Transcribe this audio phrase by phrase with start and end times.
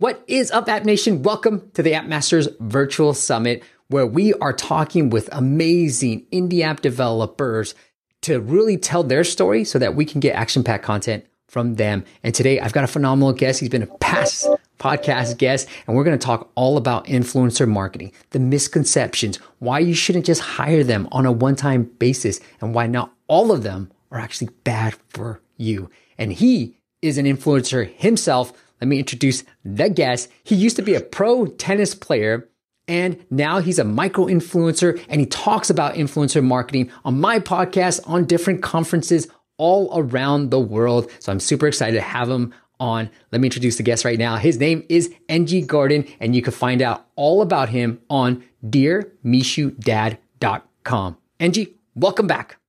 [0.00, 1.22] What is up, App Nation?
[1.22, 6.80] Welcome to the App Masters Virtual Summit, where we are talking with amazing indie app
[6.80, 7.74] developers
[8.22, 12.06] to really tell their story so that we can get action packed content from them.
[12.22, 13.60] And today I've got a phenomenal guest.
[13.60, 18.12] He's been a past podcast guest, and we're going to talk all about influencer marketing,
[18.30, 22.86] the misconceptions, why you shouldn't just hire them on a one time basis, and why
[22.86, 25.90] not all of them are actually bad for you.
[26.16, 30.28] And he is an influencer himself let me introduce the guest.
[30.42, 32.48] He used to be a pro tennis player
[32.88, 38.00] and now he's a micro influencer and he talks about influencer marketing on my podcast,
[38.04, 39.28] on different conferences
[39.58, 41.10] all around the world.
[41.20, 43.10] So I'm super excited to have him on.
[43.30, 44.36] Let me introduce the guest right now.
[44.36, 51.16] His name is NG Garden and you can find out all about him on dearmishudad.com.
[51.38, 52.59] NG, welcome back.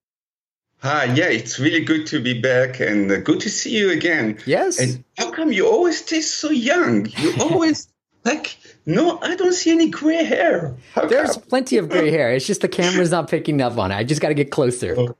[0.81, 4.39] Hi, yeah, it's really good to be back and uh, good to see you again.
[4.47, 4.79] Yes.
[4.79, 7.05] And how come you always taste so young?
[7.05, 7.87] You always
[8.25, 8.57] like
[8.87, 10.75] no, I don't see any gray hair.
[10.95, 11.43] How There's come?
[11.43, 12.33] plenty of gray hair.
[12.33, 13.95] It's just the camera's not picking up on it.
[13.95, 14.95] I just got to get closer.
[14.97, 15.15] Oh,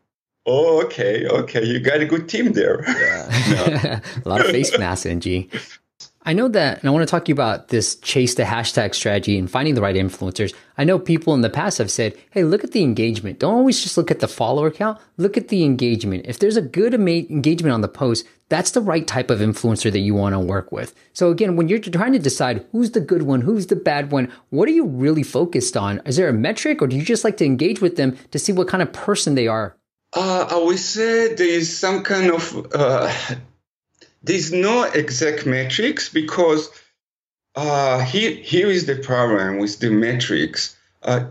[0.48, 1.64] oh, okay, okay.
[1.64, 2.84] You got a good team there.
[2.88, 4.00] Yeah.
[4.26, 5.48] a lot of face masks, NG.
[6.24, 8.94] I know that, and I want to talk to you about this chase the hashtag
[8.94, 10.54] strategy and finding the right influencers.
[10.78, 13.40] I know people in the past have said, hey, look at the engagement.
[13.40, 15.00] Don't always just look at the follower count.
[15.18, 16.26] Look at the engagement.
[16.28, 20.00] If there's a good engagement on the post, that's the right type of influencer that
[20.00, 20.94] you want to work with.
[21.14, 24.32] So again, when you're trying to decide who's the good one, who's the bad one,
[24.50, 26.02] what are you really focused on?
[26.06, 28.54] Is there a metric or do you just like to engage with them to see
[28.54, 29.76] what kind of person they are?
[30.14, 33.12] Uh, I would say there is some kind of uh,
[34.24, 36.70] there's no exact metrics because
[37.56, 40.78] uh, here, here is the problem with the metrics.
[41.04, 41.26] Uh,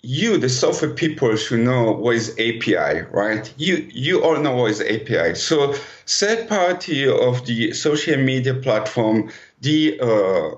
[0.00, 3.52] you, the software people, should know what is API, right?
[3.56, 5.34] You, you all know what is API.
[5.34, 5.74] So,
[6.06, 10.56] third party of the social media platform, the uh,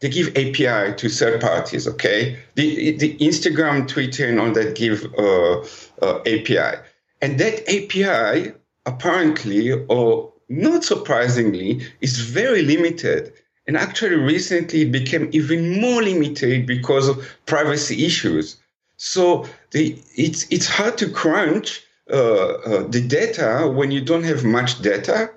[0.00, 1.88] they give API to third parties.
[1.88, 5.60] Okay, the the Instagram, Twitter, and all that give uh,
[6.00, 6.80] uh, API,
[7.20, 8.52] and that API
[8.86, 13.32] apparently or not surprisingly, is very limited.
[13.66, 18.56] And actually, recently it became even more limited because of privacy issues.
[18.96, 24.44] So the, it's, it's hard to crunch uh, uh, the data when you don't have
[24.44, 25.30] much data.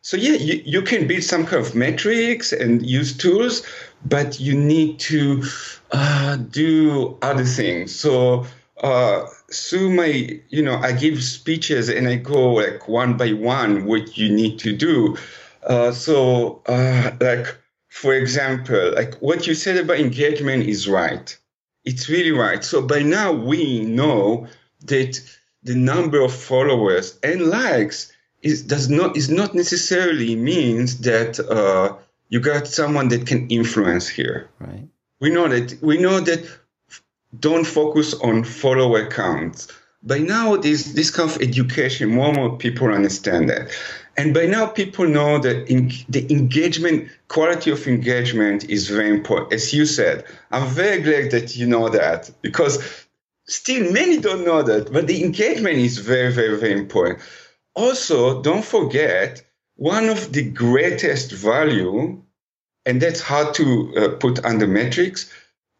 [0.00, 3.64] So yeah, you, you can build some kind of metrics and use tools,
[4.04, 5.44] but you need to
[5.92, 7.94] uh, do other things.
[7.94, 8.46] So
[8.82, 13.86] uh, through my, you know, I give speeches and I go like one by one
[13.86, 15.16] what you need to do.
[15.62, 17.56] Uh, so, uh, like,
[17.88, 21.36] for example, like what you said about engagement is right.
[21.84, 22.64] It's really right.
[22.64, 24.48] So by now we know
[24.86, 25.20] that
[25.62, 28.12] the number of followers and likes
[28.42, 31.96] is does not is not necessarily means that uh,
[32.28, 34.48] you got someone that can influence here.
[34.58, 34.88] Right.
[35.20, 36.44] We know that we know that
[37.38, 39.68] don't focus on follower counts.
[40.02, 43.70] By now, this, this kind of education, more and more people understand that.
[44.16, 49.52] And by now, people know that in, the engagement, quality of engagement is very important.
[49.52, 53.06] As you said, I'm very glad that you know that because
[53.46, 57.20] still many don't know that, but the engagement is very, very, very important.
[57.74, 59.42] Also, don't forget
[59.76, 62.22] one of the greatest value,
[62.84, 65.32] and that's hard to uh, put under metrics,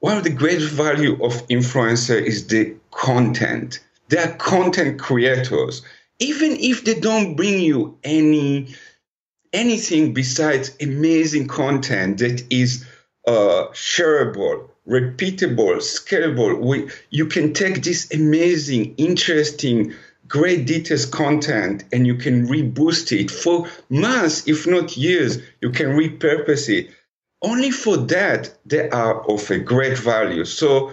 [0.03, 3.79] one of the great value of influencer is the content.
[4.09, 5.83] They are content creators.
[6.19, 8.75] Even if they don't bring you any
[9.53, 12.85] anything besides amazing content that is
[13.29, 19.95] uh, shareable, repeatable, scalable, we, you can take this amazing, interesting,
[20.27, 25.39] great details content and you can reboost it for months, if not years.
[25.61, 26.91] You can repurpose it
[27.43, 30.45] only for that they are of a great value.
[30.45, 30.93] So,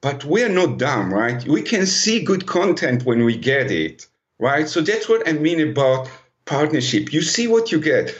[0.00, 1.42] but we're not dumb, right?
[1.46, 4.06] We can see good content when we get it,
[4.38, 4.68] right?
[4.68, 6.10] So that's what I mean about
[6.44, 7.12] partnership.
[7.12, 8.14] You see what you get,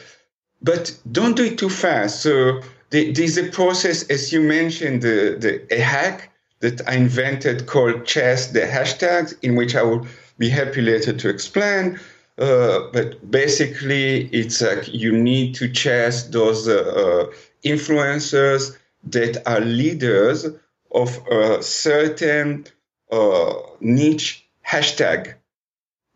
[0.63, 2.23] but don't do it too fast.
[2.23, 6.31] So the, there's a process, as you mentioned, the, the a hack
[6.61, 10.07] that I invented called Chase the hashtags, in which I will
[10.39, 12.01] be happy later to explain.
[12.37, 17.33] Uh, but basically, it's like you need to chase those uh, uh
[17.65, 20.47] influencers that are leaders
[20.91, 22.67] of a certain
[23.11, 25.35] uh, niche hashtag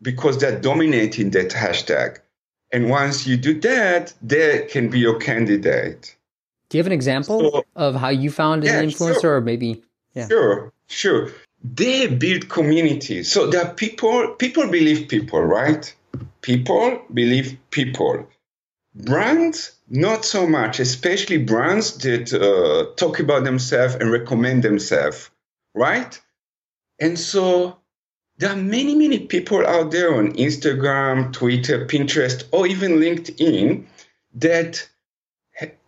[0.01, 2.19] because they're dominating that hashtag.
[2.71, 6.15] And once you do that, they can be your candidate.
[6.69, 9.37] Do you have an example so, of how you found an yeah, influencer sure.
[9.37, 9.83] or maybe?
[10.13, 10.27] Yeah.
[10.27, 11.31] Sure, sure.
[11.63, 13.31] They build communities.
[13.31, 15.93] So there are people, people believe people, right?
[16.49, 18.27] People believe people
[18.95, 25.29] brands, not so much, especially brands that uh, talk about themselves and recommend themselves,
[25.75, 26.19] right?
[26.99, 27.77] And so
[28.37, 33.85] there are many, many people out there on Instagram, Twitter, Pinterest, or even LinkedIn
[34.35, 34.87] that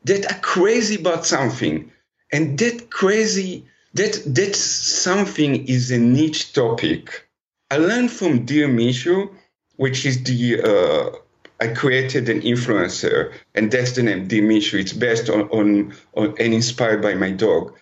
[0.03, 1.91] that are crazy about something,
[2.31, 7.27] and that crazy that that something is a niche topic.
[7.69, 9.33] I learned from Dear Mishu,
[9.81, 11.17] which is the uh,
[11.59, 14.79] I created an influencer, and that's the name, Mishu.
[14.79, 17.75] It's based on, on, on and inspired by my dog.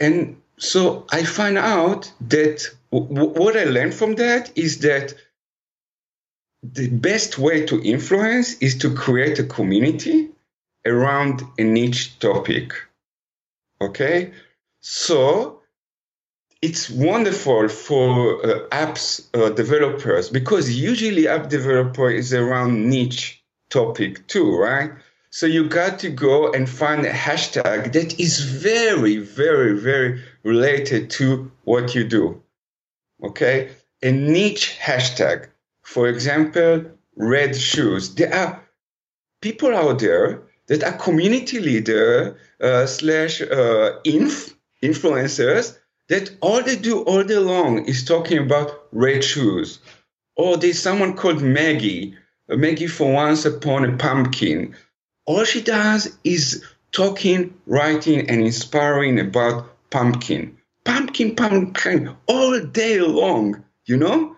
[0.00, 5.14] And so I find out that w- what I learned from that is that
[6.64, 10.30] the best way to influence is to create a community
[10.84, 12.72] around a niche topic.
[13.80, 14.32] Okay?
[14.80, 15.59] So
[16.62, 24.26] it's wonderful for uh, apps uh, developers because usually app developer is around niche topic
[24.26, 24.90] too, right?
[25.30, 31.10] So you got to go and find a hashtag that is very, very, very related
[31.10, 32.42] to what you do.
[33.22, 33.70] Okay?
[34.02, 35.48] A niche hashtag.
[35.82, 36.84] For example,
[37.16, 38.14] red shoes.
[38.16, 38.60] There are
[39.40, 45.76] people out there that are community leader uh, slash uh, inf influencers
[46.10, 49.78] that all they do all day long is talking about red shoes.
[50.34, 52.16] Or there's someone called Maggie,
[52.50, 54.74] uh, Maggie for Once Upon a Pumpkin.
[55.26, 60.58] All she does is talking, writing, and inspiring about pumpkin.
[60.84, 64.36] Pumpkin, pumpkin, all day long, you know?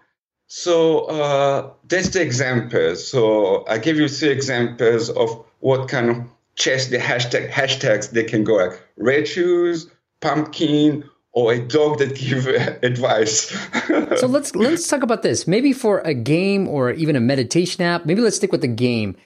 [0.48, 2.96] So uh, that's the example.
[2.96, 6.16] So I give you three examples of what kind of
[6.54, 9.88] chase the hashtag hashtags they can go like red shoes,
[10.20, 12.46] pumpkin, or a dog that give
[12.82, 13.50] advice.
[14.18, 15.46] so let's let's talk about this.
[15.46, 18.06] Maybe for a game or even a meditation app.
[18.06, 19.16] Maybe let's stick with the game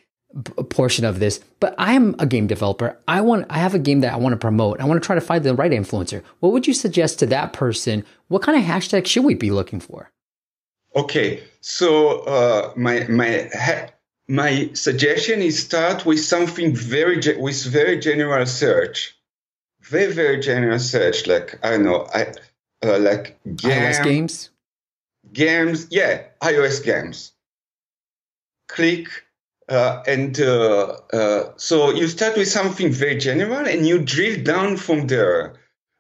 [0.70, 1.41] portion of this.
[1.61, 2.99] But I'm a game developer.
[3.08, 4.81] I want I have a game that I want to promote.
[4.81, 6.23] I want to try to find the right influencer.
[6.41, 8.05] What would you suggest to that person?
[8.29, 10.11] What kind of hashtag should we be looking for?
[10.94, 13.88] Okay, so uh, my my ha-
[14.29, 19.14] my suggestion is start with something very ge- with very general search,
[19.88, 21.27] very very general search.
[21.27, 22.33] Like I don't know, I
[22.85, 24.50] uh, like iOS games,
[25.33, 27.33] games, yeah, iOS games.
[28.69, 29.09] Click
[29.69, 34.77] uh, and uh, uh, so you start with something very general and you drill down
[34.77, 35.55] from there.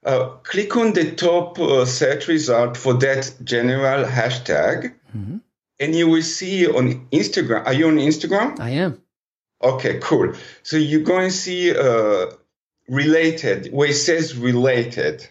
[0.04, 4.94] Uh, click on the top uh, search result for that general hashtag.
[5.16, 5.38] Mm-hmm
[5.78, 7.66] and you will see on Instagram.
[7.66, 8.58] Are you on Instagram?
[8.60, 9.02] I am.
[9.62, 10.34] Okay, cool.
[10.62, 12.26] So you're going to see uh,
[12.88, 15.26] related, where it says related.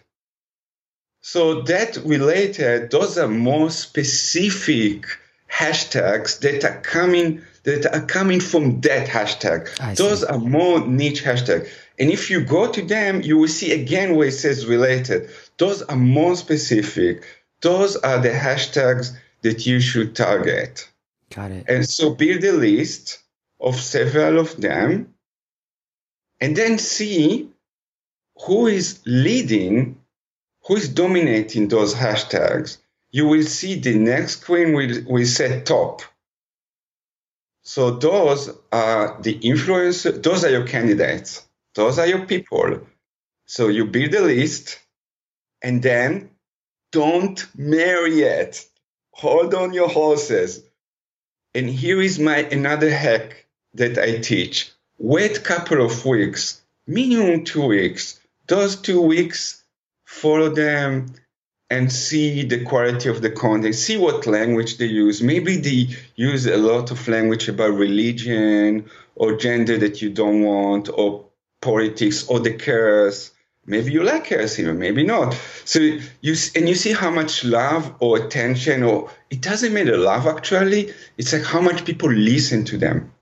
[1.20, 5.06] So that related, those are more specific
[5.50, 9.68] hashtags that are coming that are coming from that hashtag.
[9.80, 11.68] I Those are more niche hashtags.
[11.98, 15.30] And if you go to them, you will see again where it says related.
[15.58, 17.24] Those are more specific.
[17.62, 20.88] Those are the hashtags that you should target.
[21.34, 21.64] Got it.
[21.68, 23.18] And so build a list
[23.60, 25.14] of several of them
[26.40, 27.50] and then see
[28.46, 30.00] who is leading,
[30.66, 32.78] who is dominating those hashtags.
[33.10, 36.02] You will see the next screen will, will say top.
[37.62, 41.44] So those are the influencers, those are your candidates,
[41.74, 42.80] those are your people.
[43.46, 44.78] So you build a list
[45.62, 46.30] and then
[46.92, 48.66] don't marry it
[49.16, 50.62] hold on your horses.
[51.54, 54.70] And here is my another hack that I teach.
[54.98, 58.20] Wait a couple of weeks, minimum two weeks.
[58.46, 59.62] Those two weeks,
[60.04, 61.06] follow them
[61.68, 65.22] and see the quality of the content, see what language they use.
[65.22, 70.88] Maybe they use a lot of language about religion or gender that you don't want,
[70.88, 71.26] or
[71.60, 73.32] politics, or the curse
[73.68, 75.36] Maybe you like curse even maybe not.
[75.64, 80.26] So you and you see how much love or attention or it doesn't matter love
[80.28, 80.94] actually.
[81.18, 83.12] It's like how much people listen to them.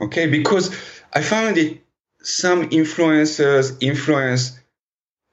[0.00, 0.74] Okay, because
[1.12, 1.82] I found it
[2.22, 4.58] some influencers influence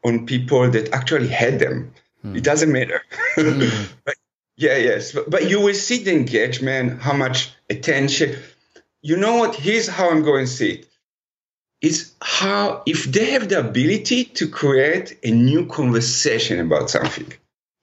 [0.03, 1.93] on people that actually hate them.
[2.21, 2.35] Hmm.
[2.35, 3.01] It doesn't matter.
[3.35, 3.67] Hmm.
[4.05, 4.15] but
[4.57, 5.11] yeah, yes.
[5.11, 8.37] But, but you will see the engagement, how much attention.
[9.01, 9.55] You know what?
[9.55, 10.87] Here's how I'm going to see it
[11.83, 17.31] is how if they have the ability to create a new conversation about something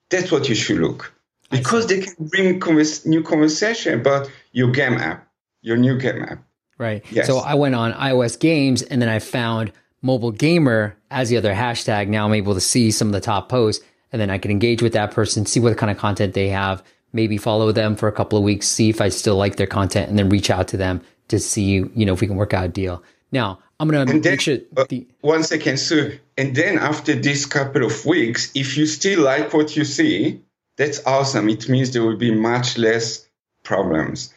[0.09, 1.13] that's what you should look
[1.51, 5.29] because they can bring convers- new conversation about your game app
[5.61, 6.43] your new game app
[6.81, 7.27] right yes.
[7.27, 9.73] so i went on ios games and then i found
[10.03, 13.49] mobile gamer as the other hashtag now i'm able to see some of the top
[13.49, 16.49] posts and then i can engage with that person see what kind of content they
[16.49, 16.83] have
[17.13, 20.09] maybe follow them for a couple of weeks see if i still like their content
[20.09, 22.65] and then reach out to them to see, you know, if we can work out
[22.65, 23.03] a deal.
[23.33, 24.85] Now, I'm going to make then, sure uh,
[25.23, 26.21] one second, sir.
[26.37, 30.43] And then after this couple of weeks, if you still like what you see,
[30.77, 31.49] that's awesome.
[31.49, 33.27] It means there will be much less
[33.63, 34.35] problems.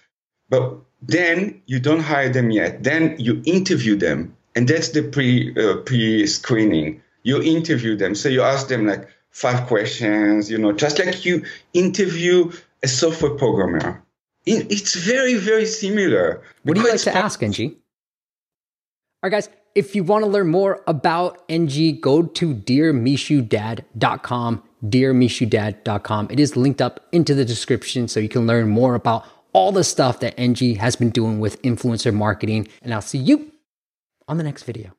[0.49, 2.83] But then you don't hire them yet.
[2.83, 7.01] Then you interview them, and that's the pre uh, pre screening.
[7.23, 10.49] You interview them, so you ask them like five questions.
[10.49, 11.43] You know, just like you
[11.73, 12.51] interview
[12.83, 14.03] a software programmer.
[14.45, 16.41] It's very very similar.
[16.63, 17.61] What do you like to ask, NG?
[17.61, 17.71] All
[19.23, 19.49] right, guys.
[19.75, 26.27] If you want to learn more about NG, go to dearmishudad.com, dearmishudad.com.
[26.29, 29.83] It is linked up into the description so you can learn more about all the
[29.83, 32.67] stuff that NG has been doing with influencer marketing.
[32.81, 33.51] And I'll see you
[34.27, 34.91] on the next video.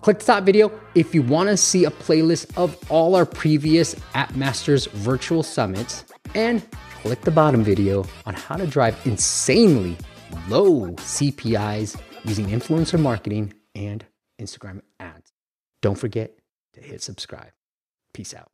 [0.00, 3.96] Click the top video if you want to see a playlist of all our previous
[4.14, 6.04] App Masters virtual summits,
[6.34, 6.62] and
[7.02, 9.96] click the bottom video on how to drive insanely
[10.48, 14.04] low CPIs using influencer marketing and
[14.40, 15.32] Instagram ads.
[15.82, 16.38] Don't forget
[16.74, 17.50] to hit subscribe.
[18.12, 18.50] Peace out.